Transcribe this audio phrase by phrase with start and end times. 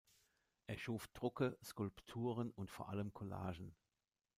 [0.65, 3.75] Er schuf Drucke, Skulpturen und vor allem Collagen.